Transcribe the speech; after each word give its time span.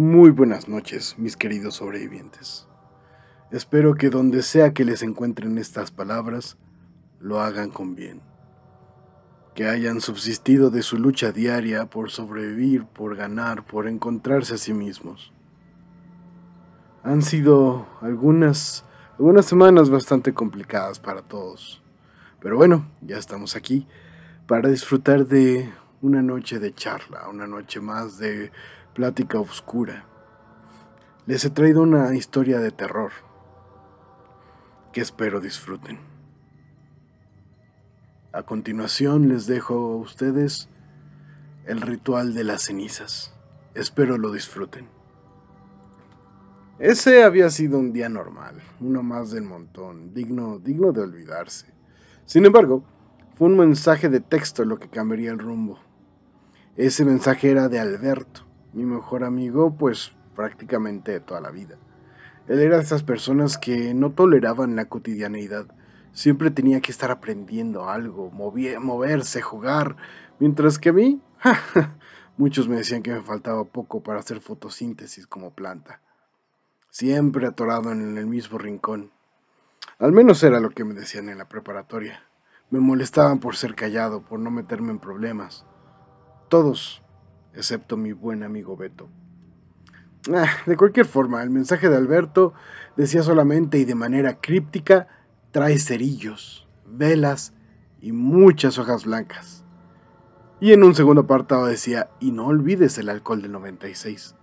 Muy 0.00 0.30
buenas 0.30 0.68
noches, 0.68 1.16
mis 1.18 1.36
queridos 1.36 1.74
sobrevivientes. 1.74 2.68
Espero 3.50 3.96
que 3.96 4.10
donde 4.10 4.44
sea 4.44 4.72
que 4.72 4.84
les 4.84 5.02
encuentren 5.02 5.58
estas 5.58 5.90
palabras, 5.90 6.56
lo 7.18 7.40
hagan 7.40 7.70
con 7.70 7.96
bien. 7.96 8.22
Que 9.56 9.66
hayan 9.66 10.00
subsistido 10.00 10.70
de 10.70 10.82
su 10.82 10.98
lucha 10.98 11.32
diaria 11.32 11.86
por 11.86 12.12
sobrevivir, 12.12 12.84
por 12.84 13.16
ganar, 13.16 13.66
por 13.66 13.88
encontrarse 13.88 14.54
a 14.54 14.58
sí 14.58 14.72
mismos. 14.72 15.32
Han 17.02 17.20
sido 17.20 17.88
algunas, 18.00 18.84
algunas 19.18 19.46
semanas 19.46 19.90
bastante 19.90 20.32
complicadas 20.32 21.00
para 21.00 21.22
todos. 21.22 21.82
Pero 22.38 22.56
bueno, 22.56 22.88
ya 23.00 23.18
estamos 23.18 23.56
aquí 23.56 23.88
para 24.46 24.68
disfrutar 24.68 25.26
de 25.26 25.72
una 26.02 26.22
noche 26.22 26.60
de 26.60 26.72
charla, 26.72 27.28
una 27.28 27.48
noche 27.48 27.80
más 27.80 28.16
de 28.18 28.52
plática 28.98 29.38
oscura. 29.38 30.06
Les 31.24 31.44
he 31.44 31.50
traído 31.50 31.82
una 31.82 32.16
historia 32.16 32.58
de 32.58 32.72
terror 32.72 33.12
que 34.92 35.00
espero 35.00 35.38
disfruten. 35.38 36.00
A 38.32 38.42
continuación 38.42 39.28
les 39.28 39.46
dejo 39.46 39.74
a 39.76 39.96
ustedes 39.98 40.68
el 41.64 41.80
ritual 41.80 42.34
de 42.34 42.42
las 42.42 42.62
cenizas. 42.62 43.32
Espero 43.76 44.18
lo 44.18 44.32
disfruten. 44.32 44.88
Ese 46.80 47.22
había 47.22 47.50
sido 47.50 47.78
un 47.78 47.92
día 47.92 48.08
normal, 48.08 48.60
uno 48.80 49.04
más 49.04 49.30
del 49.30 49.44
montón, 49.44 50.12
digno, 50.12 50.58
digno 50.58 50.90
de 50.90 51.02
olvidarse. 51.02 51.72
Sin 52.24 52.46
embargo, 52.46 52.82
fue 53.36 53.46
un 53.46 53.58
mensaje 53.58 54.08
de 54.08 54.18
texto 54.18 54.64
lo 54.64 54.80
que 54.80 54.88
cambiaría 54.88 55.30
el 55.30 55.38
rumbo. 55.38 55.78
Ese 56.76 57.04
mensaje 57.04 57.52
era 57.52 57.68
de 57.68 57.78
Alberto, 57.78 58.47
mi 58.72 58.84
mejor 58.84 59.24
amigo, 59.24 59.74
pues 59.76 60.12
prácticamente 60.34 61.20
toda 61.20 61.40
la 61.40 61.50
vida. 61.50 61.76
Él 62.46 62.60
era 62.60 62.76
de 62.76 62.82
esas 62.82 63.02
personas 63.02 63.58
que 63.58 63.92
no 63.92 64.12
toleraban 64.12 64.76
la 64.76 64.86
cotidianeidad. 64.86 65.66
Siempre 66.12 66.50
tenía 66.50 66.80
que 66.80 66.90
estar 66.90 67.10
aprendiendo 67.10 67.88
algo, 67.88 68.30
moverse, 68.30 69.42
jugar, 69.42 69.96
mientras 70.38 70.78
que 70.78 70.88
a 70.88 70.92
mí, 70.92 71.20
muchos 72.36 72.68
me 72.68 72.76
decían 72.76 73.02
que 73.02 73.12
me 73.12 73.20
faltaba 73.20 73.64
poco 73.64 74.02
para 74.02 74.20
hacer 74.20 74.40
fotosíntesis 74.40 75.26
como 75.26 75.52
planta. 75.52 76.00
Siempre 76.90 77.46
atorado 77.46 77.92
en 77.92 78.16
el 78.16 78.26
mismo 78.26 78.58
rincón. 78.58 79.12
Al 79.98 80.12
menos 80.12 80.42
era 80.42 80.60
lo 80.60 80.70
que 80.70 80.84
me 80.84 80.94
decían 80.94 81.28
en 81.28 81.38
la 81.38 81.48
preparatoria. 81.48 82.22
Me 82.70 82.80
molestaban 82.80 83.40
por 83.40 83.56
ser 83.56 83.74
callado, 83.74 84.22
por 84.22 84.40
no 84.40 84.50
meterme 84.50 84.90
en 84.90 84.98
problemas. 84.98 85.66
Todos, 86.48 87.02
excepto 87.58 87.96
mi 87.96 88.12
buen 88.12 88.44
amigo 88.44 88.76
Beto. 88.76 89.08
Ah, 90.32 90.48
de 90.64 90.76
cualquier 90.76 91.06
forma, 91.06 91.42
el 91.42 91.50
mensaje 91.50 91.88
de 91.88 91.96
Alberto 91.96 92.54
decía 92.96 93.22
solamente 93.22 93.78
y 93.78 93.84
de 93.84 93.96
manera 93.96 94.40
críptica, 94.40 95.08
trae 95.50 95.78
cerillos, 95.78 96.68
velas 96.86 97.52
y 98.00 98.12
muchas 98.12 98.78
hojas 98.78 99.04
blancas. 99.04 99.64
Y 100.60 100.72
en 100.72 100.84
un 100.84 100.94
segundo 100.94 101.22
apartado 101.22 101.66
decía, 101.66 102.10
y 102.20 102.30
no 102.30 102.46
olvides 102.46 102.96
el 102.98 103.08
alcohol 103.08 103.42
del 103.42 103.52
96. 103.52 104.36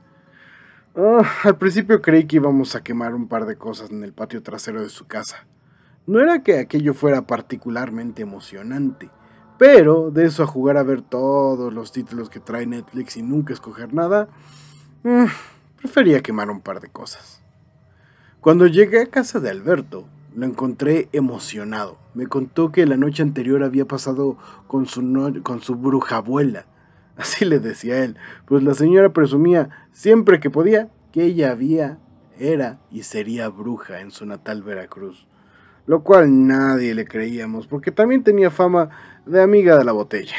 Ah, 0.97 1.23
al 1.43 1.57
principio 1.57 2.01
creí 2.01 2.25
que 2.25 2.37
íbamos 2.37 2.75
a 2.75 2.83
quemar 2.83 3.15
un 3.15 3.27
par 3.27 3.45
de 3.45 3.57
cosas 3.57 3.91
en 3.91 4.03
el 4.03 4.13
patio 4.13 4.43
trasero 4.43 4.81
de 4.81 4.89
su 4.89 5.07
casa. 5.07 5.45
No 6.05 6.19
era 6.19 6.43
que 6.43 6.59
aquello 6.59 6.93
fuera 6.93 7.25
particularmente 7.27 8.21
emocionante, 8.21 9.09
pero 9.57 10.11
de 10.11 10.25
eso 10.25 10.43
a 10.43 10.47
jugar 10.47 10.77
a 10.77 10.83
ver 10.83 11.01
todos 11.01 11.73
los 11.73 11.91
títulos 11.91 12.29
que 12.29 12.39
trae 12.39 12.65
Netflix 12.65 13.17
y 13.17 13.21
nunca 13.21 13.53
escoger 13.53 13.93
nada, 13.93 14.27
mm, 15.03 15.25
prefería 15.77 16.21
quemar 16.21 16.49
un 16.49 16.61
par 16.61 16.79
de 16.81 16.89
cosas. 16.89 17.41
Cuando 18.41 18.67
llegué 18.67 19.01
a 19.01 19.07
casa 19.07 19.39
de 19.39 19.49
Alberto, 19.49 20.05
lo 20.35 20.45
encontré 20.45 21.09
emocionado. 21.13 21.97
Me 22.13 22.27
contó 22.27 22.71
que 22.71 22.85
la 22.85 22.97
noche 22.97 23.23
anterior 23.23 23.63
había 23.63 23.85
pasado 23.85 24.37
con 24.67 24.85
su, 24.85 25.41
con 25.43 25.61
su 25.61 25.75
bruja 25.75 26.17
abuela. 26.17 26.65
Así 27.17 27.45
le 27.45 27.59
decía 27.59 28.03
él, 28.03 28.17
pues 28.45 28.61
la 28.61 28.73
señora 28.73 29.13
presumía 29.13 29.69
siempre 29.93 30.39
que 30.39 30.49
podía 30.49 30.89
que 31.11 31.23
ella 31.23 31.51
había, 31.51 31.97
era 32.37 32.79
y 32.91 33.03
sería 33.03 33.47
bruja 33.47 34.01
en 34.01 34.11
su 34.11 34.25
natal 34.25 34.61
Veracruz. 34.61 35.25
Lo 35.87 36.03
cual 36.03 36.47
nadie 36.47 36.93
le 36.93 37.05
creíamos, 37.05 37.67
porque 37.67 37.91
también 37.91 38.23
tenía 38.23 38.51
fama 38.51 38.89
de 39.25 39.41
amiga 39.41 39.77
de 39.77 39.83
la 39.83 39.91
botella. 39.91 40.35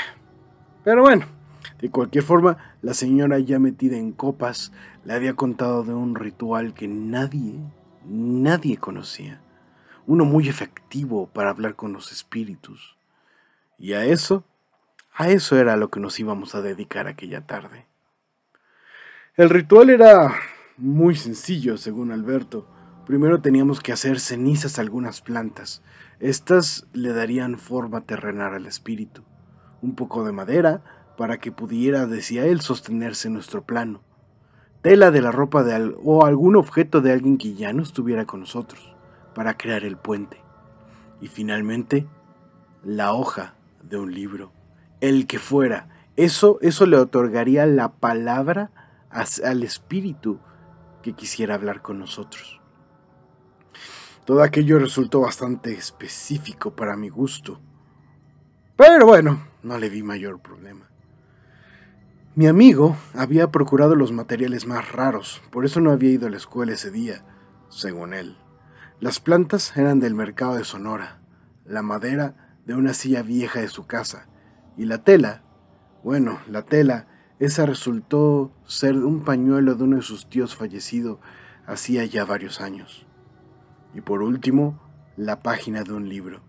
Pero 0.84 1.02
bueno, 1.02 1.26
de 1.80 1.90
cualquier 1.90 2.24
forma, 2.24 2.76
la 2.82 2.94
señora 2.94 3.38
ya 3.38 3.58
metida 3.58 3.96
en 3.96 4.12
copas 4.12 4.72
le 5.04 5.12
había 5.12 5.34
contado 5.34 5.82
de 5.82 5.94
un 5.94 6.14
ritual 6.14 6.74
que 6.74 6.88
nadie, 6.88 7.54
nadie 8.04 8.76
conocía. 8.76 9.40
Uno 10.06 10.24
muy 10.24 10.48
efectivo 10.48 11.28
para 11.32 11.50
hablar 11.50 11.74
con 11.74 11.92
los 11.92 12.12
espíritus. 12.12 12.96
Y 13.78 13.94
a 13.94 14.04
eso, 14.04 14.44
a 15.12 15.28
eso 15.30 15.58
era 15.58 15.76
lo 15.76 15.90
que 15.90 16.00
nos 16.00 16.18
íbamos 16.20 16.54
a 16.54 16.62
dedicar 16.62 17.08
aquella 17.08 17.40
tarde. 17.46 17.86
El 19.36 19.50
ritual 19.50 19.90
era 19.90 20.34
muy 20.76 21.16
sencillo, 21.16 21.76
según 21.76 22.12
Alberto. 22.12 22.68
Primero 23.04 23.40
teníamos 23.40 23.80
que 23.80 23.92
hacer 23.92 24.20
cenizas 24.20 24.78
a 24.78 24.82
algunas 24.82 25.20
plantas 25.20 25.82
estas 26.20 26.86
le 26.92 27.12
darían 27.12 27.58
forma 27.58 28.00
terrenal 28.02 28.54
al 28.54 28.66
espíritu, 28.66 29.22
un 29.82 29.94
poco 29.94 30.24
de 30.24 30.32
madera 30.32 30.82
para 31.16 31.38
que 31.38 31.52
pudiera, 31.52 32.06
decía 32.06 32.46
él, 32.46 32.60
sostenerse 32.60 33.28
en 33.28 33.34
nuestro 33.34 33.64
plano, 33.64 34.02
tela 34.82 35.10
de 35.10 35.20
la 35.20 35.32
ropa 35.32 35.62
de 35.62 35.94
o 36.02 36.24
algún 36.24 36.56
objeto 36.56 37.00
de 37.00 37.12
alguien 37.12 37.38
que 37.38 37.54
ya 37.54 37.72
no 37.72 37.82
estuviera 37.82 38.24
con 38.24 38.40
nosotros, 38.40 38.94
para 39.34 39.56
crear 39.56 39.84
el 39.84 39.96
puente. 39.96 40.40
Y 41.20 41.28
finalmente, 41.28 42.06
la 42.82 43.12
hoja 43.12 43.54
de 43.82 43.98
un 43.98 44.14
libro, 44.14 44.52
el 45.00 45.26
que 45.26 45.38
fuera. 45.38 45.88
Eso, 46.16 46.58
eso 46.62 46.86
le 46.86 46.96
otorgaría 46.96 47.66
la 47.66 47.90
palabra 47.90 48.70
al 49.10 49.62
espíritu 49.62 50.38
que 51.02 51.12
quisiera 51.12 51.54
hablar 51.54 51.82
con 51.82 51.98
nosotros. 51.98 52.55
Todo 54.26 54.42
aquello 54.42 54.80
resultó 54.80 55.20
bastante 55.20 55.72
específico 55.72 56.74
para 56.74 56.96
mi 56.96 57.08
gusto. 57.08 57.60
Pero 58.76 59.06
bueno, 59.06 59.46
no 59.62 59.78
le 59.78 59.88
vi 59.88 60.02
mayor 60.02 60.40
problema. 60.40 60.90
Mi 62.34 62.48
amigo 62.48 62.96
había 63.14 63.52
procurado 63.52 63.94
los 63.94 64.10
materiales 64.10 64.66
más 64.66 64.90
raros, 64.90 65.40
por 65.52 65.64
eso 65.64 65.80
no 65.80 65.92
había 65.92 66.10
ido 66.10 66.26
a 66.26 66.30
la 66.30 66.38
escuela 66.38 66.72
ese 66.72 66.90
día, 66.90 67.24
según 67.68 68.12
él. 68.14 68.36
Las 68.98 69.20
plantas 69.20 69.76
eran 69.76 70.00
del 70.00 70.14
mercado 70.14 70.56
de 70.56 70.64
Sonora, 70.64 71.20
la 71.64 71.82
madera 71.82 72.58
de 72.66 72.74
una 72.74 72.94
silla 72.94 73.22
vieja 73.22 73.60
de 73.60 73.68
su 73.68 73.86
casa, 73.86 74.26
y 74.76 74.86
la 74.86 75.04
tela, 75.04 75.44
bueno, 76.02 76.40
la 76.48 76.62
tela, 76.62 77.06
esa 77.38 77.64
resultó 77.64 78.50
ser 78.66 78.96
un 78.96 79.22
pañuelo 79.22 79.76
de 79.76 79.84
uno 79.84 79.96
de 79.96 80.02
sus 80.02 80.28
tíos 80.28 80.56
fallecido 80.56 81.20
hacía 81.64 82.04
ya 82.04 82.24
varios 82.24 82.60
años. 82.60 83.05
Y 83.96 84.02
por 84.02 84.22
último, 84.22 84.78
la 85.16 85.40
página 85.42 85.82
de 85.82 85.94
un 85.94 86.10
libro. 86.10 86.42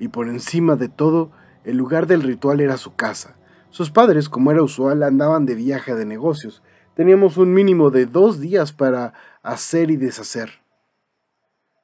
Y 0.00 0.08
por 0.08 0.28
encima 0.28 0.74
de 0.74 0.88
todo, 0.88 1.30
el 1.62 1.76
lugar 1.76 2.08
del 2.08 2.22
ritual 2.22 2.60
era 2.60 2.76
su 2.76 2.96
casa. 2.96 3.36
Sus 3.70 3.92
padres, 3.92 4.28
como 4.28 4.50
era 4.50 4.60
usual, 4.60 5.04
andaban 5.04 5.46
de 5.46 5.54
viaje 5.54 5.94
de 5.94 6.04
negocios. 6.04 6.60
Teníamos 6.96 7.36
un 7.36 7.54
mínimo 7.54 7.90
de 7.90 8.06
dos 8.06 8.40
días 8.40 8.72
para 8.72 9.12
hacer 9.44 9.92
y 9.92 9.96
deshacer. 9.96 10.50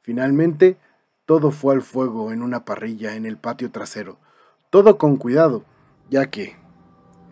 Finalmente, 0.02 0.78
todo 1.26 1.52
fue 1.52 1.72
al 1.72 1.82
fuego 1.82 2.32
en 2.32 2.42
una 2.42 2.64
parrilla 2.64 3.14
en 3.14 3.24
el 3.24 3.36
patio 3.36 3.70
trasero. 3.70 4.18
Todo 4.70 4.98
con 4.98 5.16
cuidado, 5.16 5.62
ya 6.10 6.28
que 6.28 6.56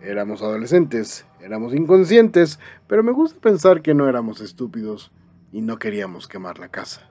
éramos 0.00 0.40
adolescentes, 0.40 1.26
éramos 1.40 1.74
inconscientes, 1.74 2.60
pero 2.86 3.02
me 3.02 3.10
gusta 3.10 3.40
pensar 3.40 3.82
que 3.82 3.92
no 3.92 4.08
éramos 4.08 4.40
estúpidos 4.40 5.10
y 5.50 5.62
no 5.62 5.80
queríamos 5.80 6.28
quemar 6.28 6.60
la 6.60 6.68
casa. 6.68 7.10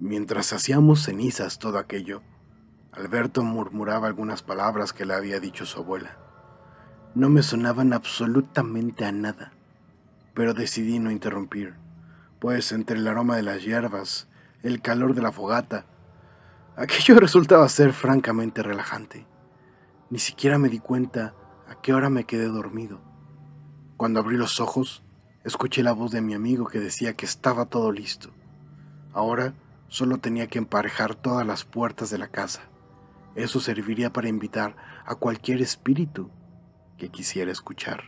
Mientras 0.00 0.52
hacíamos 0.52 1.02
cenizas 1.02 1.58
todo 1.58 1.76
aquello, 1.76 2.22
Alberto 2.92 3.42
murmuraba 3.42 4.06
algunas 4.06 4.42
palabras 4.42 4.92
que 4.92 5.04
le 5.04 5.14
había 5.14 5.40
dicho 5.40 5.66
su 5.66 5.80
abuela. 5.80 6.16
No 7.16 7.28
me 7.28 7.42
sonaban 7.42 7.92
absolutamente 7.92 9.04
a 9.04 9.10
nada, 9.10 9.52
pero 10.34 10.54
decidí 10.54 11.00
no 11.00 11.10
interrumpir, 11.10 11.74
pues 12.38 12.70
entre 12.70 12.96
el 12.96 13.08
aroma 13.08 13.34
de 13.34 13.42
las 13.42 13.64
hierbas, 13.64 14.28
el 14.62 14.80
calor 14.80 15.14
de 15.14 15.22
la 15.22 15.32
fogata, 15.32 15.84
aquello 16.76 17.14
resultaba 17.18 17.68
ser 17.68 17.92
francamente 17.92 18.62
relajante. 18.62 19.26
Ni 20.10 20.20
siquiera 20.20 20.58
me 20.58 20.68
di 20.68 20.78
cuenta 20.78 21.34
a 21.68 21.80
qué 21.80 21.92
hora 21.92 22.08
me 22.08 22.22
quedé 22.22 22.46
dormido. 22.46 23.00
Cuando 23.96 24.20
abrí 24.20 24.36
los 24.36 24.60
ojos, 24.60 25.02
escuché 25.42 25.82
la 25.82 25.90
voz 25.90 26.12
de 26.12 26.20
mi 26.20 26.34
amigo 26.34 26.68
que 26.68 26.78
decía 26.78 27.14
que 27.14 27.26
estaba 27.26 27.66
todo 27.66 27.90
listo. 27.90 28.30
Ahora 29.12 29.54
Solo 29.88 30.18
tenía 30.18 30.46
que 30.46 30.58
emparejar 30.58 31.14
todas 31.14 31.46
las 31.46 31.64
puertas 31.64 32.10
de 32.10 32.18
la 32.18 32.28
casa. 32.28 32.62
Eso 33.34 33.60
serviría 33.60 34.12
para 34.12 34.28
invitar 34.28 34.76
a 35.06 35.14
cualquier 35.14 35.62
espíritu 35.62 36.30
que 36.98 37.08
quisiera 37.08 37.50
escuchar. 37.50 38.02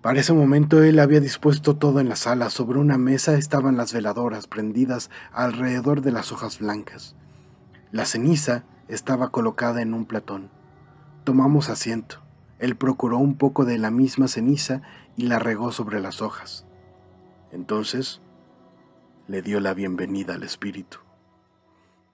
Para 0.00 0.20
ese 0.20 0.32
momento 0.32 0.82
él 0.82 0.98
había 0.98 1.20
dispuesto 1.20 1.76
todo 1.76 2.00
en 2.00 2.08
la 2.08 2.16
sala. 2.16 2.48
Sobre 2.48 2.78
una 2.78 2.96
mesa 2.96 3.34
estaban 3.34 3.76
las 3.76 3.92
veladoras 3.92 4.46
prendidas 4.46 5.10
alrededor 5.30 6.00
de 6.00 6.12
las 6.12 6.32
hojas 6.32 6.58
blancas. 6.58 7.16
La 7.92 8.06
ceniza 8.06 8.64
estaba 8.88 9.30
colocada 9.30 9.82
en 9.82 9.92
un 9.92 10.06
platón. 10.06 10.50
Tomamos 11.24 11.68
asiento. 11.68 12.22
Él 12.58 12.76
procuró 12.76 13.18
un 13.18 13.36
poco 13.36 13.66
de 13.66 13.76
la 13.76 13.90
misma 13.90 14.26
ceniza 14.26 14.80
y 15.16 15.26
la 15.26 15.38
regó 15.38 15.70
sobre 15.70 16.00
las 16.00 16.22
hojas. 16.22 16.64
Entonces 17.52 18.22
le 19.30 19.42
dio 19.42 19.60
la 19.60 19.74
bienvenida 19.74 20.34
al 20.34 20.42
espíritu, 20.42 20.98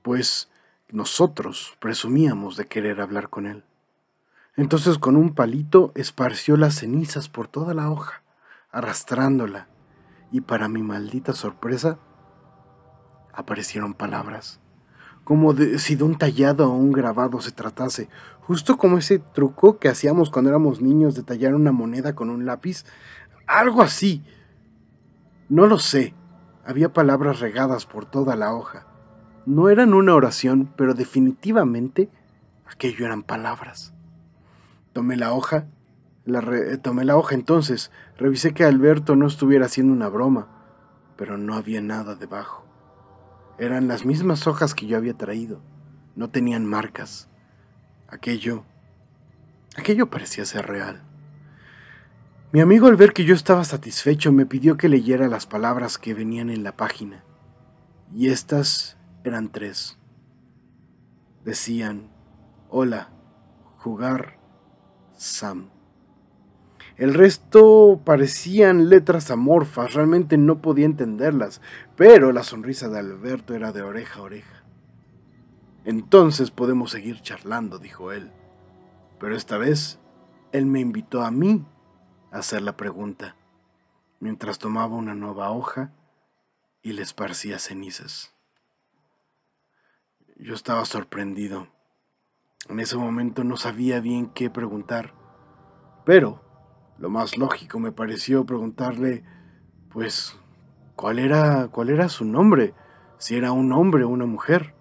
pues 0.02 0.50
nosotros 0.90 1.74
presumíamos 1.80 2.58
de 2.58 2.66
querer 2.66 3.00
hablar 3.00 3.30
con 3.30 3.46
él. 3.46 3.64
Entonces 4.54 4.98
con 4.98 5.16
un 5.16 5.34
palito 5.34 5.92
esparció 5.94 6.58
las 6.58 6.74
cenizas 6.74 7.30
por 7.30 7.48
toda 7.48 7.72
la 7.72 7.90
hoja, 7.90 8.22
arrastrándola, 8.70 9.66
y 10.30 10.42
para 10.42 10.68
mi 10.68 10.82
maldita 10.82 11.32
sorpresa, 11.32 11.98
aparecieron 13.32 13.94
palabras, 13.94 14.60
como 15.24 15.54
si 15.78 15.96
de 15.96 16.04
un 16.04 16.18
tallado 16.18 16.70
o 16.70 16.76
un 16.76 16.92
grabado 16.92 17.40
se 17.40 17.50
tratase, 17.50 18.10
justo 18.42 18.76
como 18.76 18.98
ese 18.98 19.20
truco 19.20 19.78
que 19.78 19.88
hacíamos 19.88 20.28
cuando 20.28 20.50
éramos 20.50 20.82
niños 20.82 21.14
de 21.14 21.22
tallar 21.22 21.54
una 21.54 21.72
moneda 21.72 22.14
con 22.14 22.28
un 22.28 22.44
lápiz, 22.44 22.84
algo 23.46 23.80
así. 23.80 24.22
No 25.48 25.66
lo 25.66 25.78
sé, 25.78 26.12
había 26.66 26.92
palabras 26.92 27.38
regadas 27.38 27.86
por 27.86 28.06
toda 28.06 28.34
la 28.34 28.52
hoja. 28.52 28.86
No 29.46 29.68
eran 29.68 29.94
una 29.94 30.14
oración, 30.14 30.72
pero 30.76 30.94
definitivamente 30.94 32.10
aquello 32.66 33.06
eran 33.06 33.22
palabras. 33.22 33.94
Tomé 34.92 35.16
la 35.16 35.32
hoja, 35.32 35.68
la 36.24 36.42
tomé 36.82 37.04
la 37.04 37.16
hoja 37.16 37.36
entonces, 37.36 37.92
revisé 38.16 38.52
que 38.52 38.64
Alberto 38.64 39.14
no 39.14 39.28
estuviera 39.28 39.66
haciendo 39.66 39.92
una 39.92 40.08
broma, 40.08 40.48
pero 41.16 41.38
no 41.38 41.54
había 41.54 41.80
nada 41.80 42.16
debajo. 42.16 42.66
Eran 43.58 43.86
las 43.86 44.04
mismas 44.04 44.48
hojas 44.48 44.74
que 44.74 44.86
yo 44.86 44.96
había 44.96 45.14
traído, 45.14 45.60
no 46.16 46.30
tenían 46.30 46.66
marcas. 46.66 47.28
Aquello, 48.08 48.64
aquello 49.76 50.10
parecía 50.10 50.44
ser 50.44 50.66
real. 50.66 51.05
Mi 52.56 52.62
amigo 52.62 52.86
al 52.86 52.96
ver 52.96 53.12
que 53.12 53.26
yo 53.26 53.34
estaba 53.34 53.64
satisfecho 53.64 54.32
me 54.32 54.46
pidió 54.46 54.78
que 54.78 54.88
leyera 54.88 55.28
las 55.28 55.44
palabras 55.44 55.98
que 55.98 56.14
venían 56.14 56.48
en 56.48 56.64
la 56.64 56.74
página, 56.74 57.22
y 58.14 58.28
estas 58.28 58.96
eran 59.24 59.52
tres. 59.52 59.98
Decían, 61.44 62.08
hola, 62.70 63.10
jugar, 63.76 64.38
Sam. 65.18 65.68
El 66.96 67.12
resto 67.12 68.00
parecían 68.06 68.88
letras 68.88 69.30
amorfas, 69.30 69.92
realmente 69.92 70.38
no 70.38 70.62
podía 70.62 70.86
entenderlas, 70.86 71.60
pero 71.94 72.32
la 72.32 72.42
sonrisa 72.42 72.88
de 72.88 73.00
Alberto 73.00 73.52
era 73.52 73.70
de 73.72 73.82
oreja 73.82 74.20
a 74.20 74.22
oreja. 74.22 74.64
Entonces 75.84 76.50
podemos 76.50 76.90
seguir 76.90 77.20
charlando, 77.20 77.78
dijo 77.78 78.12
él. 78.12 78.32
Pero 79.20 79.36
esta 79.36 79.58
vez, 79.58 79.98
él 80.52 80.64
me 80.64 80.80
invitó 80.80 81.20
a 81.20 81.30
mí 81.30 81.66
hacer 82.30 82.62
la 82.62 82.76
pregunta, 82.76 83.36
mientras 84.20 84.58
tomaba 84.58 84.96
una 84.96 85.14
nueva 85.14 85.50
hoja 85.50 85.92
y 86.82 86.92
le 86.92 87.02
esparcía 87.02 87.58
cenizas. 87.58 88.34
Yo 90.36 90.54
estaba 90.54 90.84
sorprendido. 90.84 91.68
En 92.68 92.80
ese 92.80 92.96
momento 92.96 93.44
no 93.44 93.56
sabía 93.56 94.00
bien 94.00 94.30
qué 94.30 94.50
preguntar, 94.50 95.14
pero 96.04 96.42
lo 96.98 97.10
más 97.10 97.38
lógico 97.38 97.78
me 97.78 97.92
pareció 97.92 98.44
preguntarle, 98.44 99.24
pues, 99.90 100.36
¿cuál 100.94 101.18
era, 101.18 101.68
cuál 101.68 101.90
era 101.90 102.08
su 102.08 102.24
nombre? 102.24 102.74
Si 103.18 103.36
era 103.36 103.52
un 103.52 103.72
hombre 103.72 104.04
o 104.04 104.08
una 104.08 104.26
mujer. 104.26 104.74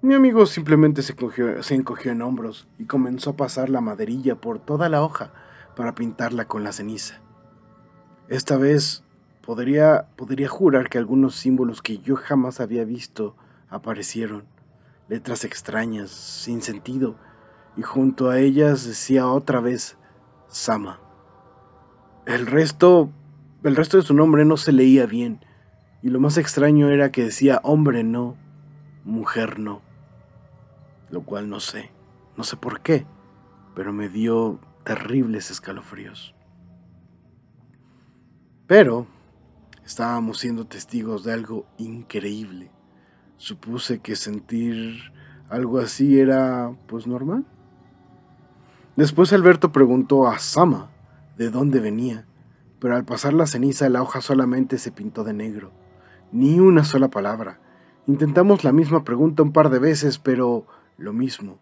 Mi 0.00 0.14
amigo 0.14 0.46
simplemente 0.46 1.02
se, 1.02 1.14
se 1.62 1.74
encogió 1.74 2.12
en 2.12 2.22
hombros 2.22 2.68
y 2.78 2.84
comenzó 2.84 3.30
a 3.30 3.36
pasar 3.36 3.68
la 3.68 3.80
maderilla 3.80 4.36
por 4.36 4.60
toda 4.60 4.88
la 4.88 5.02
hoja 5.02 5.32
para 5.78 5.94
pintarla 5.94 6.48
con 6.48 6.64
la 6.64 6.72
ceniza. 6.72 7.20
Esta 8.28 8.56
vez 8.56 9.04
podría, 9.46 10.08
podría 10.16 10.48
jurar 10.48 10.88
que 10.88 10.98
algunos 10.98 11.36
símbolos 11.36 11.82
que 11.82 11.98
yo 11.98 12.16
jamás 12.16 12.58
había 12.58 12.84
visto 12.84 13.36
aparecieron 13.70 14.42
letras 15.08 15.44
extrañas, 15.44 16.10
sin 16.10 16.62
sentido, 16.62 17.14
y 17.76 17.82
junto 17.82 18.28
a 18.28 18.40
ellas 18.40 18.84
decía 18.84 19.28
otra 19.28 19.60
vez 19.60 19.96
Sama. 20.48 20.98
El 22.26 22.48
resto, 22.48 23.12
el 23.62 23.76
resto 23.76 23.98
de 23.98 24.02
su 24.02 24.14
nombre 24.14 24.44
no 24.44 24.56
se 24.56 24.72
leía 24.72 25.06
bien, 25.06 25.44
y 26.02 26.08
lo 26.08 26.18
más 26.18 26.38
extraño 26.38 26.88
era 26.88 27.12
que 27.12 27.22
decía 27.22 27.60
hombre 27.62 28.02
no, 28.02 28.34
mujer 29.04 29.60
no, 29.60 29.80
lo 31.08 31.22
cual 31.22 31.48
no 31.48 31.60
sé, 31.60 31.92
no 32.36 32.42
sé 32.42 32.56
por 32.56 32.80
qué, 32.80 33.06
pero 33.76 33.92
me 33.92 34.08
dio 34.08 34.58
terribles 34.88 35.50
escalofríos. 35.50 36.34
Pero 38.66 39.06
estábamos 39.84 40.38
siendo 40.38 40.66
testigos 40.66 41.24
de 41.24 41.34
algo 41.34 41.66
increíble 41.76 42.70
supuse 43.36 43.98
que 43.98 44.16
sentir 44.16 45.12
algo 45.50 45.78
así 45.78 46.18
era 46.18 46.74
pues 46.86 47.06
normal. 47.06 47.44
Después 48.96 49.30
Alberto 49.34 49.72
preguntó 49.72 50.26
a 50.26 50.38
Sama 50.38 50.90
de 51.36 51.50
dónde 51.50 51.80
venía, 51.80 52.26
pero 52.78 52.96
al 52.96 53.04
pasar 53.04 53.34
la 53.34 53.46
ceniza 53.46 53.90
la 53.90 54.00
hoja 54.00 54.22
solamente 54.22 54.78
se 54.78 54.90
pintó 54.90 55.22
de 55.22 55.34
negro, 55.34 55.70
ni 56.32 56.60
una 56.60 56.82
sola 56.82 57.08
palabra. 57.08 57.60
Intentamos 58.06 58.64
la 58.64 58.72
misma 58.72 59.04
pregunta 59.04 59.42
un 59.42 59.52
par 59.52 59.68
de 59.68 59.80
veces, 59.80 60.18
pero 60.18 60.66
lo 60.96 61.12
mismo, 61.12 61.58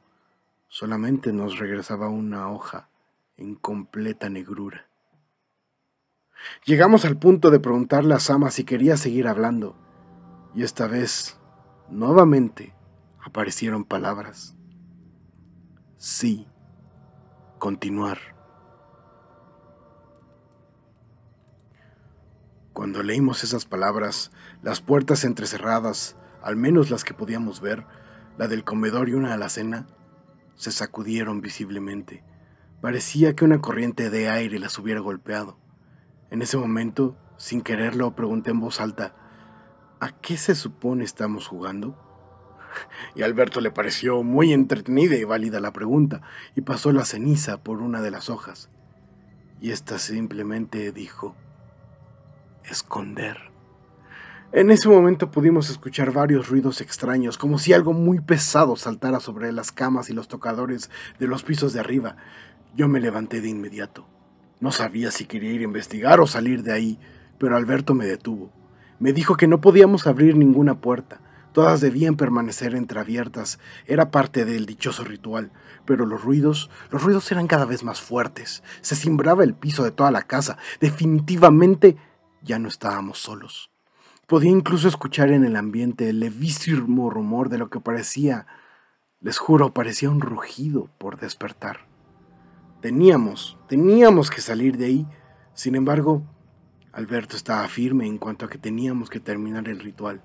solamente 0.68 1.32
nos 1.32 1.58
regresaba 1.58 2.08
una 2.08 2.52
hoja 2.52 2.88
en 3.36 3.54
completa 3.54 4.28
negrura. 4.28 4.88
Llegamos 6.64 7.04
al 7.04 7.18
punto 7.18 7.50
de 7.50 7.60
preguntarle 7.60 8.14
a 8.14 8.20
Sama 8.20 8.50
si 8.50 8.64
quería 8.64 8.96
seguir 8.96 9.26
hablando, 9.26 9.76
y 10.54 10.62
esta 10.62 10.86
vez 10.86 11.38
Nuevamente 11.88 12.74
aparecieron 13.24 13.84
palabras. 13.84 14.56
Sí, 15.98 16.48
continuar. 17.58 18.18
Cuando 22.72 23.04
leímos 23.04 23.44
esas 23.44 23.66
palabras, 23.66 24.32
las 24.62 24.80
puertas 24.80 25.24
entrecerradas, 25.24 26.16
al 26.42 26.56
menos 26.56 26.90
las 26.90 27.04
que 27.04 27.14
podíamos 27.14 27.60
ver, 27.60 27.86
la 28.36 28.48
del 28.48 28.64
comedor 28.64 29.08
y 29.08 29.14
una 29.14 29.32
alacena, 29.32 29.86
se 30.56 30.72
sacudieron 30.72 31.40
visiblemente. 31.40 32.24
Parecía 32.80 33.34
que 33.34 33.44
una 33.44 33.60
corriente 33.60 34.10
de 34.10 34.28
aire 34.28 34.58
las 34.58 34.78
hubiera 34.78 35.00
golpeado. 35.00 35.58
En 36.30 36.42
ese 36.42 36.56
momento, 36.56 37.16
sin 37.36 37.62
quererlo, 37.62 38.14
pregunté 38.14 38.50
en 38.50 38.60
voz 38.60 38.80
alta, 38.80 39.14
¿A 39.98 40.10
qué 40.10 40.36
se 40.36 40.54
supone 40.54 41.04
estamos 41.04 41.48
jugando? 41.48 41.96
Y 43.14 43.22
a 43.22 43.24
Alberto 43.24 43.62
le 43.62 43.70
pareció 43.70 44.22
muy 44.22 44.52
entretenida 44.52 45.16
y 45.16 45.24
válida 45.24 45.58
la 45.60 45.72
pregunta, 45.72 46.20
y 46.54 46.60
pasó 46.60 46.92
la 46.92 47.06
ceniza 47.06 47.62
por 47.62 47.80
una 47.80 48.02
de 48.02 48.10
las 48.10 48.28
hojas. 48.28 48.68
Y 49.58 49.70
ésta 49.70 49.98
simplemente 49.98 50.92
dijo, 50.92 51.34
esconder. 52.64 53.38
En 54.52 54.70
ese 54.70 54.88
momento 54.88 55.30
pudimos 55.30 55.70
escuchar 55.70 56.12
varios 56.12 56.48
ruidos 56.48 56.82
extraños, 56.82 57.38
como 57.38 57.58
si 57.58 57.72
algo 57.72 57.94
muy 57.94 58.20
pesado 58.20 58.76
saltara 58.76 59.20
sobre 59.20 59.50
las 59.52 59.72
camas 59.72 60.10
y 60.10 60.12
los 60.12 60.28
tocadores 60.28 60.90
de 61.18 61.26
los 61.26 61.42
pisos 61.42 61.72
de 61.72 61.80
arriba. 61.80 62.16
Yo 62.76 62.88
me 62.88 63.00
levanté 63.00 63.40
de 63.40 63.48
inmediato. 63.48 64.06
No 64.60 64.70
sabía 64.70 65.10
si 65.10 65.24
quería 65.24 65.50
ir 65.50 65.62
a 65.62 65.64
investigar 65.64 66.20
o 66.20 66.26
salir 66.26 66.62
de 66.62 66.74
ahí, 66.74 66.98
pero 67.38 67.56
Alberto 67.56 67.94
me 67.94 68.04
detuvo. 68.04 68.52
Me 68.98 69.14
dijo 69.14 69.38
que 69.38 69.46
no 69.46 69.62
podíamos 69.62 70.06
abrir 70.06 70.36
ninguna 70.36 70.78
puerta, 70.78 71.22
todas 71.52 71.80
debían 71.80 72.16
permanecer 72.16 72.74
entreabiertas, 72.74 73.58
era 73.86 74.10
parte 74.10 74.44
del 74.44 74.66
dichoso 74.66 75.04
ritual, 75.04 75.52
pero 75.86 76.04
los 76.04 76.22
ruidos, 76.22 76.68
los 76.90 77.02
ruidos 77.02 77.32
eran 77.32 77.46
cada 77.46 77.64
vez 77.64 77.82
más 77.82 78.02
fuertes, 78.02 78.62
se 78.82 78.94
cimbraba 78.94 79.42
el 79.42 79.54
piso 79.54 79.82
de 79.82 79.90
toda 79.90 80.10
la 80.10 80.22
casa, 80.22 80.58
definitivamente 80.78 81.96
ya 82.42 82.58
no 82.58 82.68
estábamos 82.68 83.18
solos. 83.18 83.70
Podía 84.26 84.50
incluso 84.50 84.86
escuchar 84.86 85.30
en 85.30 85.46
el 85.46 85.56
ambiente 85.56 86.10
el 86.10 86.20
levísimo 86.20 87.08
rumor 87.08 87.48
de 87.48 87.56
lo 87.56 87.70
que 87.70 87.80
parecía, 87.80 88.46
les 89.22 89.38
juro, 89.38 89.72
parecía 89.72 90.10
un 90.10 90.20
rugido 90.20 90.90
por 90.98 91.18
despertar. 91.18 91.95
Teníamos, 92.86 93.58
teníamos 93.66 94.30
que 94.30 94.40
salir 94.40 94.76
de 94.76 94.84
ahí. 94.84 95.06
Sin 95.54 95.74
embargo, 95.74 96.22
Alberto 96.92 97.34
estaba 97.34 97.66
firme 97.66 98.06
en 98.06 98.16
cuanto 98.16 98.46
a 98.46 98.48
que 98.48 98.58
teníamos 98.58 99.10
que 99.10 99.18
terminar 99.18 99.68
el 99.68 99.80
ritual, 99.80 100.22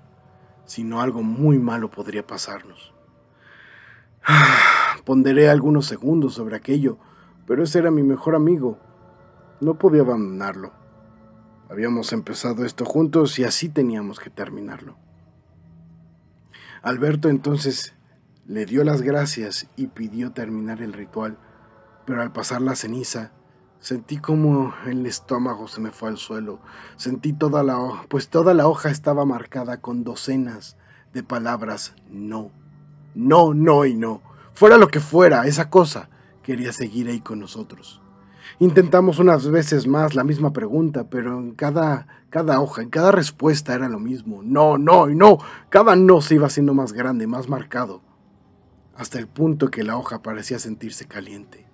si 0.64 0.84
no 0.84 1.00
algo 1.00 1.24
muy 1.24 1.58
malo 1.58 1.90
podría 1.90 2.24
pasarnos. 2.24 2.94
Ponderé 5.04 5.50
algunos 5.50 5.86
segundos 5.86 6.34
sobre 6.34 6.54
aquello, 6.54 6.98
pero 7.48 7.64
ese 7.64 7.80
era 7.80 7.90
mi 7.90 8.04
mejor 8.04 8.36
amigo. 8.36 8.78
No 9.60 9.76
podía 9.76 10.02
abandonarlo. 10.02 10.72
Habíamos 11.68 12.12
empezado 12.12 12.64
esto 12.64 12.84
juntos 12.84 13.40
y 13.40 13.44
así 13.44 13.70
teníamos 13.70 14.20
que 14.20 14.30
terminarlo. 14.30 14.94
Alberto 16.80 17.28
entonces 17.28 17.96
le 18.46 18.66
dio 18.66 18.84
las 18.84 19.02
gracias 19.02 19.66
y 19.74 19.88
pidió 19.88 20.30
terminar 20.30 20.80
el 20.80 20.92
ritual, 20.92 21.38
pero 22.04 22.22
al 22.22 22.32
pasar 22.32 22.60
la 22.60 22.76
ceniza, 22.76 23.32
sentí 23.80 24.18
como 24.18 24.74
el 24.86 25.06
estómago 25.06 25.68
se 25.68 25.80
me 25.80 25.90
fue 25.90 26.08
al 26.08 26.18
suelo. 26.18 26.60
Sentí 26.96 27.32
toda 27.32 27.62
la 27.62 27.78
hoja, 27.78 28.04
pues 28.08 28.28
toda 28.28 28.54
la 28.54 28.66
hoja 28.66 28.90
estaba 28.90 29.24
marcada 29.24 29.80
con 29.80 30.04
docenas 30.04 30.76
de 31.12 31.22
palabras 31.22 31.94
no, 32.10 32.50
no, 33.14 33.54
no 33.54 33.84
y 33.84 33.94
no. 33.94 34.22
Fuera 34.54 34.78
lo 34.78 34.88
que 34.88 35.00
fuera, 35.00 35.46
esa 35.46 35.70
cosa 35.70 36.08
quería 36.42 36.72
seguir 36.72 37.08
ahí 37.08 37.20
con 37.20 37.40
nosotros. 37.40 38.00
Intentamos 38.58 39.18
unas 39.18 39.50
veces 39.50 39.86
más 39.86 40.14
la 40.14 40.24
misma 40.24 40.52
pregunta, 40.52 41.08
pero 41.08 41.38
en 41.38 41.52
cada, 41.52 42.06
cada 42.30 42.60
hoja, 42.60 42.82
en 42.82 42.90
cada 42.90 43.10
respuesta 43.10 43.74
era 43.74 43.88
lo 43.88 43.98
mismo. 43.98 44.42
No, 44.42 44.78
no 44.78 45.08
y 45.08 45.14
no. 45.14 45.38
Cada 45.68 45.96
no 45.96 46.20
se 46.20 46.34
iba 46.34 46.46
haciendo 46.46 46.74
más 46.74 46.92
grande, 46.92 47.26
más 47.26 47.48
marcado, 47.48 48.02
hasta 48.94 49.18
el 49.18 49.26
punto 49.26 49.70
que 49.70 49.82
la 49.82 49.96
hoja 49.96 50.22
parecía 50.22 50.58
sentirse 50.58 51.06
caliente, 51.06 51.66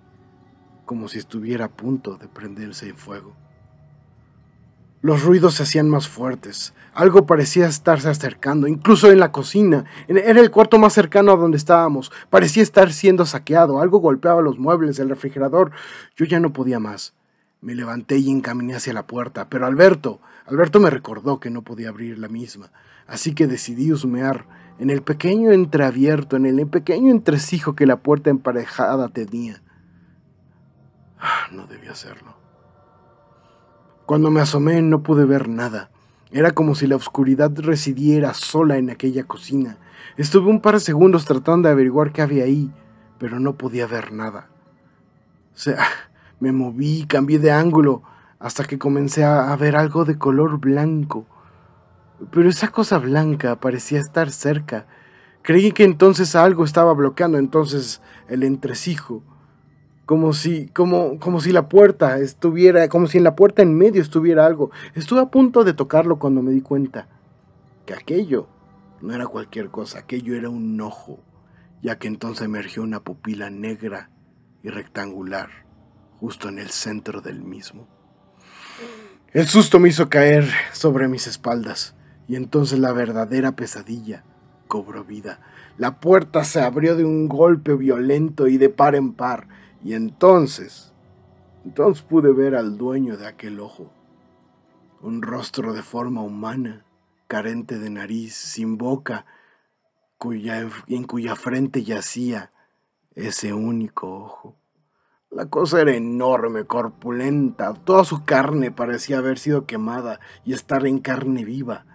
como 0.89 1.07
si 1.07 1.19
estuviera 1.19 1.65
a 1.65 1.69
punto 1.69 2.17
de 2.17 2.27
prenderse 2.27 2.89
en 2.89 2.97
fuego. 2.97 3.35
Los 5.03 5.21
ruidos 5.21 5.53
se 5.53 5.61
hacían 5.61 5.87
más 5.87 6.07
fuertes. 6.07 6.73
Algo 6.95 7.27
parecía 7.27 7.67
estarse 7.67 8.09
acercando, 8.09 8.65
incluso 8.65 9.11
en 9.11 9.19
la 9.19 9.31
cocina. 9.31 9.85
Era 10.07 10.39
el 10.39 10.49
cuarto 10.49 10.79
más 10.79 10.93
cercano 10.93 11.31
a 11.31 11.35
donde 11.35 11.57
estábamos. 11.57 12.11
Parecía 12.31 12.63
estar 12.63 12.91
siendo 12.91 13.27
saqueado. 13.27 13.79
Algo 13.79 13.99
golpeaba 13.99 14.41
los 14.41 14.57
muebles, 14.57 14.97
el 14.97 15.09
refrigerador. 15.09 15.69
Yo 16.15 16.25
ya 16.25 16.39
no 16.39 16.53
podía 16.53 16.79
más. 16.79 17.13
Me 17.61 17.75
levanté 17.75 18.17
y 18.17 18.31
encaminé 18.31 18.73
hacia 18.73 18.93
la 18.93 19.05
puerta, 19.05 19.47
pero 19.47 19.67
Alberto, 19.67 20.19
Alberto 20.47 20.79
me 20.79 20.89
recordó 20.89 21.39
que 21.39 21.51
no 21.51 21.61
podía 21.61 21.89
abrir 21.89 22.17
la 22.17 22.29
misma, 22.29 22.71
así 23.05 23.35
que 23.35 23.45
decidí 23.45 23.91
husmear 23.91 24.47
en 24.79 24.89
el 24.89 25.03
pequeño 25.03 25.51
entreabierto, 25.51 26.35
en 26.35 26.47
el 26.47 26.65
pequeño 26.65 27.11
entresijo 27.11 27.75
que 27.75 27.85
la 27.85 27.97
puerta 27.97 28.31
emparejada 28.31 29.09
tenía. 29.09 29.61
No 31.51 31.65
debía 31.65 31.91
hacerlo. 31.91 32.35
Cuando 34.05 34.31
me 34.31 34.41
asomé 34.41 34.81
no 34.81 35.03
pude 35.03 35.25
ver 35.25 35.49
nada. 35.49 35.91
Era 36.31 36.51
como 36.51 36.75
si 36.75 36.85
la 36.85 36.95
oscuridad 36.95 37.51
residiera 37.55 38.33
sola 38.33 38.77
en 38.77 38.89
aquella 38.89 39.23
cocina. 39.23 39.77
Estuve 40.17 40.49
un 40.49 40.61
par 40.61 40.75
de 40.75 40.79
segundos 40.79 41.25
tratando 41.25 41.67
de 41.67 41.73
averiguar 41.73 42.11
qué 42.11 42.21
había 42.21 42.43
ahí, 42.43 42.71
pero 43.17 43.39
no 43.39 43.55
podía 43.55 43.87
ver 43.87 44.11
nada. 44.11 44.49
O 45.55 45.57
sea, 45.57 45.77
me 46.39 46.51
moví, 46.51 47.05
cambié 47.07 47.39
de 47.39 47.51
ángulo, 47.51 48.03
hasta 48.39 48.63
que 48.65 48.77
comencé 48.77 49.23
a, 49.23 49.55
ver 49.55 49.75
algo 49.75 50.05
de 50.05 50.17
color 50.17 50.59
blanco. 50.59 51.25
Pero 52.31 52.49
esa 52.49 52.69
cosa 52.69 52.97
blanca 52.99 53.59
parecía 53.59 53.99
estar 53.99 54.31
cerca. 54.31 54.85
Creí 55.41 55.71
que 55.71 55.83
entonces 55.83 56.35
algo 56.35 56.63
estaba 56.63 56.93
bloqueando 56.93 57.37
entonces 57.37 58.01
el 58.27 58.43
entresijo 58.43 59.23
como 60.09 60.33
si, 60.33 60.69
como, 60.69 61.19
como 61.19 61.39
si 61.39 61.51
la 61.51 61.69
puerta 61.69 62.17
estuviera, 62.17 62.89
como 62.89 63.05
si 63.05 63.19
en 63.19 63.23
la 63.23 63.35
puerta 63.35 63.61
en 63.61 63.77
medio 63.77 64.01
estuviera 64.01 64.47
algo. 64.47 64.71
Estuve 64.95 65.19
a 65.19 65.27
punto 65.27 65.63
de 65.63 65.75
tocarlo 65.75 66.17
cuando 66.17 66.41
me 66.41 66.51
di 66.51 66.61
cuenta 66.61 67.07
que 67.85 67.93
aquello 67.93 68.47
no 69.01 69.13
era 69.13 69.27
cualquier 69.27 69.69
cosa, 69.69 69.99
aquello 69.99 70.35
era 70.35 70.49
un 70.49 70.81
ojo, 70.81 71.19
ya 71.83 71.99
que 71.99 72.07
entonces 72.07 72.43
emergió 72.43 72.81
una 72.81 73.01
pupila 73.01 73.51
negra 73.51 74.09
y 74.63 74.69
rectangular 74.69 75.51
justo 76.19 76.49
en 76.49 76.57
el 76.57 76.71
centro 76.71 77.21
del 77.21 77.43
mismo. 77.43 77.87
El 79.31 79.45
susto 79.45 79.77
me 79.77 79.89
hizo 79.89 80.09
caer 80.09 80.49
sobre 80.73 81.07
mis 81.07 81.27
espaldas 81.27 81.93
y 82.27 82.35
entonces 82.35 82.79
la 82.79 82.93
verdadera 82.93 83.51
pesadilla 83.51 84.23
cobró 84.67 85.03
vida. 85.03 85.39
La 85.77 85.99
puerta 85.99 86.43
se 86.45 86.61
abrió 86.61 86.95
de 86.95 87.05
un 87.05 87.27
golpe 87.27 87.75
violento 87.75 88.47
y 88.47 88.57
de 88.57 88.69
par 88.69 88.95
en 88.95 89.13
par 89.13 89.59
y 89.83 89.93
entonces, 89.93 90.93
entonces 91.65 92.03
pude 92.03 92.33
ver 92.33 92.55
al 92.55 92.77
dueño 92.77 93.17
de 93.17 93.27
aquel 93.27 93.59
ojo, 93.59 93.91
un 95.01 95.21
rostro 95.21 95.73
de 95.73 95.83
forma 95.83 96.21
humana, 96.21 96.85
carente 97.27 97.79
de 97.79 97.89
nariz, 97.89 98.35
sin 98.35 98.77
boca, 98.77 99.25
cuya, 100.17 100.67
en 100.87 101.03
cuya 101.03 101.35
frente 101.35 101.83
yacía 101.83 102.51
ese 103.15 103.53
único 103.53 104.23
ojo. 104.23 104.57
La 105.31 105.45
cosa 105.45 105.81
era 105.81 105.95
enorme, 105.95 106.65
corpulenta, 106.65 107.73
toda 107.73 108.03
su 108.03 108.25
carne 108.25 108.71
parecía 108.71 109.19
haber 109.19 109.37
sido 109.37 109.67
quemada 109.67 110.19
y 110.43 110.53
estar 110.53 110.87
en 110.87 110.99
carne 110.99 111.45
viva. 111.45 111.85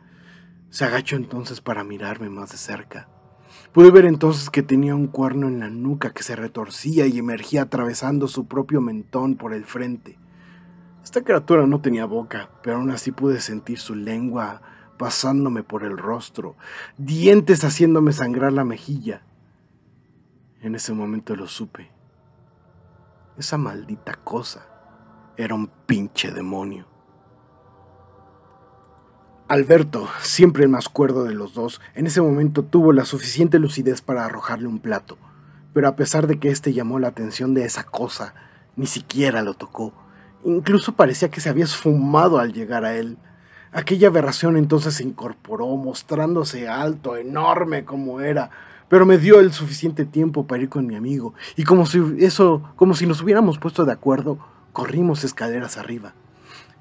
Se 0.70 0.84
agachó 0.84 1.16
entonces 1.16 1.60
para 1.60 1.84
mirarme 1.84 2.30
más 2.30 2.52
de 2.52 2.58
cerca. 2.58 3.08
Pude 3.74 3.90
ver 3.90 4.04
entonces 4.04 4.50
que 4.50 4.62
tenía 4.62 4.94
un 4.94 5.08
cuerno 5.08 5.48
en 5.48 5.58
la 5.58 5.68
nuca 5.68 6.12
que 6.12 6.22
se 6.22 6.36
retorcía 6.36 7.08
y 7.08 7.18
emergía 7.18 7.62
atravesando 7.62 8.28
su 8.28 8.46
propio 8.46 8.80
mentón 8.80 9.34
por 9.34 9.52
el 9.52 9.64
frente. 9.64 10.16
Esta 11.02 11.24
criatura 11.24 11.66
no 11.66 11.80
tenía 11.80 12.04
boca, 12.04 12.50
pero 12.62 12.76
aún 12.76 12.92
así 12.92 13.10
pude 13.10 13.40
sentir 13.40 13.80
su 13.80 13.96
lengua 13.96 14.62
pasándome 14.96 15.64
por 15.64 15.82
el 15.82 15.98
rostro, 15.98 16.54
dientes 16.98 17.64
haciéndome 17.64 18.12
sangrar 18.12 18.52
la 18.52 18.62
mejilla. 18.62 19.22
En 20.60 20.76
ese 20.76 20.92
momento 20.92 21.34
lo 21.34 21.48
supe. 21.48 21.90
Esa 23.36 23.58
maldita 23.58 24.14
cosa 24.14 24.68
era 25.36 25.56
un 25.56 25.66
pinche 25.66 26.30
demonio. 26.30 26.93
Alberto, 29.46 30.08
siempre 30.22 30.62
el 30.62 30.70
más 30.70 30.88
cuerdo 30.88 31.24
de 31.24 31.34
los 31.34 31.52
dos, 31.52 31.82
en 31.94 32.06
ese 32.06 32.22
momento 32.22 32.62
tuvo 32.62 32.94
la 32.94 33.04
suficiente 33.04 33.58
lucidez 33.58 34.00
para 34.00 34.24
arrojarle 34.24 34.68
un 34.68 34.78
plato, 34.78 35.18
pero 35.74 35.86
a 35.86 35.96
pesar 35.96 36.26
de 36.26 36.38
que 36.38 36.48
éste 36.48 36.72
llamó 36.72 36.98
la 36.98 37.08
atención 37.08 37.52
de 37.52 37.66
esa 37.66 37.84
cosa, 37.84 38.34
ni 38.74 38.86
siquiera 38.86 39.42
lo 39.42 39.52
tocó. 39.52 39.92
Incluso 40.46 40.94
parecía 40.94 41.30
que 41.30 41.42
se 41.42 41.50
había 41.50 41.64
esfumado 41.64 42.38
al 42.38 42.54
llegar 42.54 42.86
a 42.86 42.96
él. 42.96 43.18
Aquella 43.70 44.08
aberración 44.08 44.56
entonces 44.56 44.94
se 44.94 45.02
incorporó, 45.02 45.66
mostrándose 45.76 46.66
alto, 46.66 47.18
enorme 47.18 47.84
como 47.84 48.22
era, 48.22 48.48
pero 48.88 49.04
me 49.04 49.18
dio 49.18 49.40
el 49.40 49.52
suficiente 49.52 50.06
tiempo 50.06 50.46
para 50.46 50.62
ir 50.62 50.70
con 50.70 50.86
mi 50.86 50.96
amigo, 50.96 51.34
y 51.54 51.64
como 51.64 51.84
si 51.84 52.00
eso, 52.20 52.62
como 52.76 52.94
si 52.94 53.06
nos 53.06 53.20
hubiéramos 53.20 53.58
puesto 53.58 53.84
de 53.84 53.92
acuerdo, 53.92 54.38
corrimos 54.72 55.22
escaleras 55.22 55.76
arriba. 55.76 56.14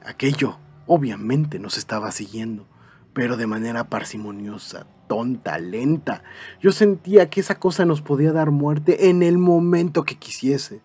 Aquello 0.05 0.59
Obviamente 0.85 1.59
nos 1.59 1.77
estaba 1.77 2.11
siguiendo, 2.11 2.67
pero 3.13 3.37
de 3.37 3.47
manera 3.47 3.85
parsimoniosa, 3.85 4.87
tonta, 5.07 5.57
lenta. 5.59 6.23
Yo 6.59 6.71
sentía 6.71 7.29
que 7.29 7.39
esa 7.39 7.59
cosa 7.59 7.85
nos 7.85 8.01
podía 8.01 8.31
dar 8.31 8.51
muerte 8.51 9.09
en 9.09 9.23
el 9.23 9.37
momento 9.37 10.03
que 10.03 10.17
quisiese, 10.17 10.81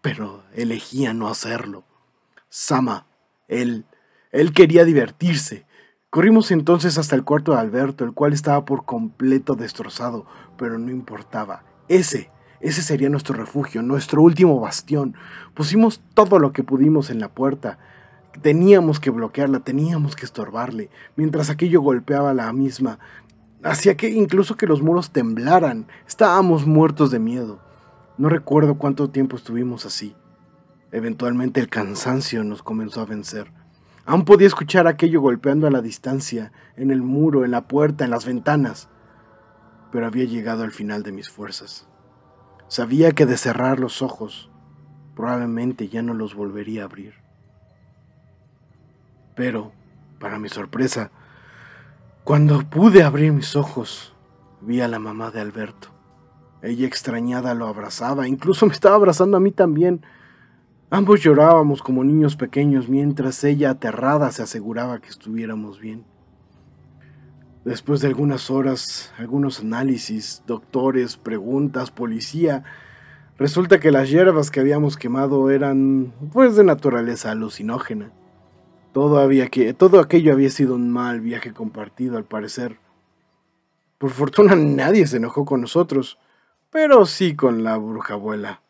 pero 0.00 0.42
elegía 0.54 1.14
no 1.14 1.28
hacerlo. 1.28 1.84
Sama, 2.48 3.06
él, 3.48 3.86
él 4.30 4.52
quería 4.52 4.84
divertirse. 4.84 5.66
Corrimos 6.10 6.50
entonces 6.50 6.98
hasta 6.98 7.16
el 7.16 7.24
cuarto 7.24 7.52
de 7.52 7.58
Alberto, 7.58 8.04
el 8.04 8.12
cual 8.12 8.32
estaba 8.32 8.64
por 8.64 8.84
completo 8.84 9.54
destrozado, 9.54 10.26
pero 10.58 10.78
no 10.78 10.90
importaba. 10.90 11.64
Ese, 11.88 12.30
ese 12.60 12.82
sería 12.82 13.08
nuestro 13.08 13.34
refugio, 13.34 13.82
nuestro 13.82 14.22
último 14.22 14.60
bastión. 14.60 15.16
Pusimos 15.54 16.02
todo 16.14 16.38
lo 16.38 16.52
que 16.52 16.64
pudimos 16.64 17.10
en 17.10 17.18
la 17.18 17.28
puerta, 17.28 17.78
Teníamos 18.40 18.98
que 18.98 19.10
bloquearla, 19.10 19.60
teníamos 19.60 20.16
que 20.16 20.24
estorbarle, 20.24 20.90
mientras 21.16 21.50
aquello 21.50 21.82
golpeaba 21.82 22.32
la 22.32 22.52
misma. 22.52 22.98
Hacía 23.62 23.96
que 23.96 24.08
incluso 24.08 24.56
que 24.56 24.66
los 24.66 24.82
muros 24.82 25.10
temblaran. 25.10 25.86
Estábamos 26.06 26.66
muertos 26.66 27.10
de 27.10 27.18
miedo. 27.18 27.60
No 28.18 28.28
recuerdo 28.28 28.78
cuánto 28.78 29.10
tiempo 29.10 29.36
estuvimos 29.36 29.86
así. 29.86 30.16
Eventualmente 30.90 31.60
el 31.60 31.68
cansancio 31.68 32.42
nos 32.42 32.62
comenzó 32.62 33.00
a 33.00 33.06
vencer. 33.06 33.52
Aún 34.04 34.24
podía 34.24 34.48
escuchar 34.48 34.86
aquello 34.86 35.20
golpeando 35.20 35.66
a 35.66 35.70
la 35.70 35.80
distancia, 35.80 36.52
en 36.76 36.90
el 36.90 37.02
muro, 37.02 37.44
en 37.44 37.52
la 37.52 37.68
puerta, 37.68 38.04
en 38.04 38.10
las 38.10 38.26
ventanas. 38.26 38.88
Pero 39.92 40.06
había 40.06 40.24
llegado 40.24 40.64
al 40.64 40.72
final 40.72 41.02
de 41.02 41.12
mis 41.12 41.30
fuerzas. 41.30 41.86
Sabía 42.66 43.12
que 43.12 43.26
de 43.26 43.36
cerrar 43.36 43.78
los 43.78 44.02
ojos, 44.02 44.50
probablemente 45.14 45.88
ya 45.88 46.02
no 46.02 46.14
los 46.14 46.34
volvería 46.34 46.82
a 46.82 46.86
abrir. 46.86 47.21
Pero, 49.34 49.72
para 50.18 50.38
mi 50.38 50.48
sorpresa, 50.48 51.10
cuando 52.24 52.62
pude 52.68 53.02
abrir 53.02 53.32
mis 53.32 53.56
ojos, 53.56 54.14
vi 54.60 54.80
a 54.80 54.88
la 54.88 54.98
mamá 54.98 55.30
de 55.30 55.40
Alberto. 55.40 55.88
Ella 56.62 56.86
extrañada 56.86 57.54
lo 57.54 57.66
abrazaba, 57.66 58.28
incluso 58.28 58.66
me 58.66 58.72
estaba 58.72 58.96
abrazando 58.96 59.36
a 59.36 59.40
mí 59.40 59.50
también. 59.50 60.04
Ambos 60.90 61.20
llorábamos 61.20 61.82
como 61.82 62.04
niños 62.04 62.36
pequeños 62.36 62.88
mientras 62.88 63.42
ella 63.42 63.70
aterrada 63.70 64.30
se 64.30 64.42
aseguraba 64.42 65.00
que 65.00 65.08
estuviéramos 65.08 65.80
bien. 65.80 66.04
Después 67.64 68.00
de 68.00 68.08
algunas 68.08 68.50
horas, 68.50 69.12
algunos 69.18 69.60
análisis, 69.60 70.42
doctores, 70.46 71.16
preguntas, 71.16 71.90
policía, 71.90 72.64
Resulta 73.42 73.80
que 73.80 73.90
las 73.90 74.08
hierbas 74.08 74.52
que 74.52 74.60
habíamos 74.60 74.96
quemado 74.96 75.50
eran 75.50 76.12
pues 76.32 76.54
de 76.54 76.62
naturaleza 76.62 77.32
alucinógena. 77.32 78.12
Todo, 78.92 79.18
había 79.18 79.48
que, 79.48 79.72
todo 79.72 80.00
aquello 80.00 80.32
había 80.32 80.50
sido 80.50 80.74
un 80.74 80.90
mal 80.90 81.20
viaje 81.20 81.52
compartido 81.52 82.18
al 82.18 82.24
parecer. 82.24 82.78
Por 83.98 84.10
fortuna 84.10 84.54
nadie 84.54 85.06
se 85.06 85.16
enojó 85.16 85.44
con 85.44 85.62
nosotros, 85.62 86.18
pero 86.70 87.06
sí 87.06 87.34
con 87.34 87.64
la 87.64 87.76
bruja 87.78 88.14
abuela. 88.14 88.62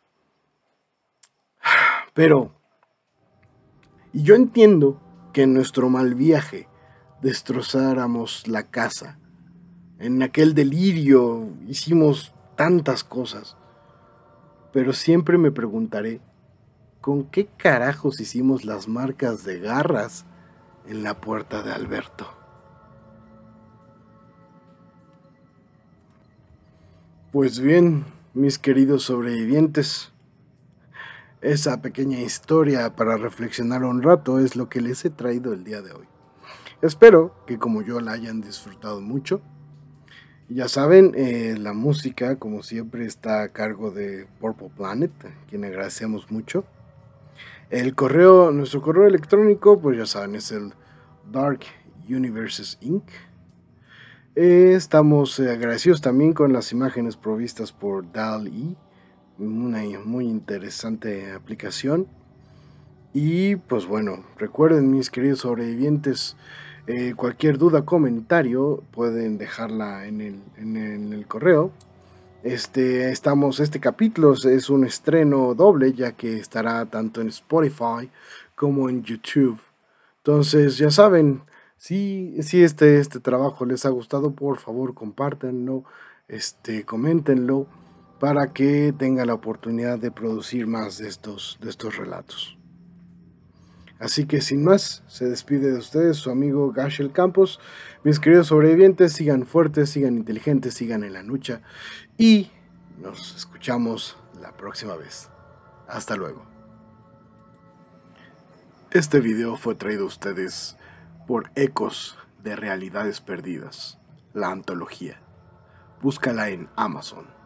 Pero, 2.14 2.52
y 4.12 4.22
yo 4.22 4.34
entiendo 4.34 5.00
que 5.32 5.42
en 5.42 5.54
nuestro 5.54 5.88
mal 5.88 6.14
viaje 6.14 6.68
destrozáramos 7.22 8.46
la 8.46 8.64
casa. 8.64 9.18
En 9.98 10.22
aquel 10.22 10.54
delirio 10.54 11.48
hicimos 11.68 12.34
tantas 12.56 13.02
cosas. 13.02 13.56
Pero 14.72 14.92
siempre 14.92 15.38
me 15.38 15.50
preguntaré, 15.52 16.20
¿con 17.02 17.24
qué 17.24 17.46
carajos 17.46 18.20
hicimos 18.20 18.64
las 18.64 18.88
marcas 18.88 19.44
de 19.44 19.58
garras 19.58 20.24
en 20.86 21.02
la 21.02 21.20
puerta 21.20 21.62
de 21.62 21.72
Alberto? 21.72 22.32
Pues 27.32 27.58
bien, 27.58 28.04
mis 28.34 28.58
queridos 28.58 29.02
sobrevivientes, 29.02 30.12
esa 31.40 31.82
pequeña 31.82 32.20
historia 32.20 32.94
para 32.94 33.16
reflexionar 33.16 33.82
un 33.82 34.00
rato 34.02 34.38
es 34.38 34.54
lo 34.54 34.68
que 34.68 34.80
les 34.80 35.04
he 35.04 35.10
traído 35.10 35.52
el 35.52 35.64
día 35.64 35.82
de 35.82 35.92
hoy. 35.92 36.06
Espero 36.82 37.34
que 37.46 37.58
como 37.58 37.82
yo 37.82 38.00
la 38.00 38.12
hayan 38.12 38.40
disfrutado 38.40 39.00
mucho. 39.00 39.42
Ya 40.48 40.68
saben, 40.68 41.14
eh, 41.16 41.56
la 41.58 41.72
música, 41.72 42.36
como 42.36 42.62
siempre, 42.62 43.06
está 43.06 43.42
a 43.42 43.48
cargo 43.48 43.90
de 43.90 44.28
Purple 44.38 44.70
Planet, 44.76 45.12
a 45.24 45.46
quien 45.48 45.64
agradecemos 45.64 46.30
mucho. 46.30 46.64
El 47.72 47.94
correo, 47.94 48.52
nuestro 48.52 48.82
correo 48.82 49.06
electrónico, 49.06 49.80
pues 49.80 49.96
ya 49.96 50.04
saben, 50.04 50.34
es 50.34 50.52
el 50.52 50.74
Dark 51.32 51.60
Universes 52.06 52.76
Inc. 52.82 53.04
Eh, 54.34 54.74
estamos 54.76 55.40
eh, 55.40 55.50
agradecidos 55.50 56.02
también 56.02 56.34
con 56.34 56.52
las 56.52 56.70
imágenes 56.72 57.16
provistas 57.16 57.72
por 57.72 58.12
DAL-E 58.12 58.76
una 59.38 59.84
muy 60.04 60.26
interesante 60.26 61.32
aplicación. 61.32 62.08
Y 63.14 63.56
pues 63.56 63.86
bueno, 63.86 64.22
recuerden 64.36 64.90
mis 64.90 65.08
queridos 65.08 65.38
sobrevivientes, 65.38 66.36
eh, 66.86 67.14
cualquier 67.16 67.56
duda, 67.56 67.86
comentario, 67.86 68.84
pueden 68.90 69.38
dejarla 69.38 70.06
en 70.06 70.20
el, 70.20 70.42
en 70.58 71.14
el, 71.14 71.26
correo. 71.26 71.72
Este, 72.42 73.12
estamos, 73.12 73.60
este 73.60 73.78
capítulo 73.78 74.32
es 74.32 74.68
un 74.68 74.84
estreno 74.84 75.54
doble, 75.54 75.92
ya 75.92 76.12
que 76.12 76.38
estará 76.38 76.84
tanto 76.86 77.20
en 77.20 77.28
Spotify 77.28 78.10
como 78.56 78.88
en 78.88 79.04
YouTube. 79.04 79.60
Entonces, 80.18 80.76
ya 80.76 80.90
saben, 80.90 81.42
si, 81.76 82.42
si 82.42 82.64
este, 82.64 82.98
este 82.98 83.20
trabajo 83.20 83.64
les 83.64 83.86
ha 83.86 83.90
gustado, 83.90 84.32
por 84.34 84.58
favor, 84.58 84.92
compártanlo, 84.92 85.84
este, 86.26 86.84
coméntenlo 86.84 87.68
para 88.18 88.52
que 88.52 88.92
tenga 88.96 89.24
la 89.24 89.34
oportunidad 89.34 90.00
de 90.00 90.10
producir 90.10 90.66
más 90.66 90.98
de 90.98 91.08
estos, 91.08 91.58
de 91.60 91.70
estos 91.70 91.96
relatos. 91.96 92.58
Así 94.02 94.26
que 94.26 94.40
sin 94.40 94.64
más, 94.64 95.04
se 95.06 95.26
despide 95.26 95.70
de 95.70 95.78
ustedes 95.78 96.16
su 96.16 96.32
amigo 96.32 96.72
Gashel 96.72 97.12
Campos. 97.12 97.60
Mis 98.02 98.18
queridos 98.18 98.48
sobrevivientes, 98.48 99.12
sigan 99.12 99.46
fuertes, 99.46 99.90
sigan 99.90 100.16
inteligentes, 100.16 100.74
sigan 100.74 101.04
en 101.04 101.12
la 101.12 101.22
lucha 101.22 101.62
y 102.18 102.50
nos 103.00 103.36
escuchamos 103.36 104.16
la 104.40 104.56
próxima 104.56 104.96
vez. 104.96 105.30
Hasta 105.86 106.16
luego. 106.16 106.44
Este 108.90 109.20
video 109.20 109.56
fue 109.56 109.76
traído 109.76 110.02
a 110.02 110.08
ustedes 110.08 110.76
por 111.28 111.52
Ecos 111.54 112.18
de 112.42 112.56
Realidades 112.56 113.20
Perdidas, 113.20 114.00
la 114.34 114.50
antología. 114.50 115.20
Búscala 116.02 116.48
en 116.48 116.68
Amazon. 116.74 117.41